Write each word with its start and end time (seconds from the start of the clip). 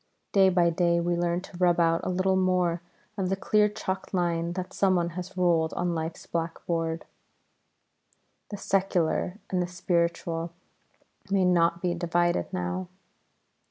Day 0.31 0.49
by 0.49 0.71
day 0.71 0.99
we 0.99 1.15
learn 1.15 1.41
to 1.41 1.57
rub 1.57 1.79
out 1.79 2.01
a 2.03 2.09
little 2.09 2.35
more 2.35 2.81
of 3.19 3.29
the 3.29 3.35
clear 3.35 3.69
chalked 3.69 4.15
line 4.15 4.53
that 4.53 4.73
someone 4.73 5.09
has 5.11 5.37
ruled 5.37 5.73
on 5.75 5.93
life's 5.93 6.25
black 6.25 6.65
board; 6.65 7.05
the 8.49 8.57
Secular 8.57 9.37
and 9.51 9.61
the 9.61 9.67
Spiritual 9.67 10.53
may 11.29 11.45
not 11.45 11.83
be 11.83 11.93
divided 11.93 12.51
now. 12.51 12.87